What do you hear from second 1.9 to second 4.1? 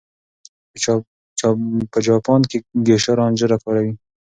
په جاپان کې ګېشا رانجه کاروي.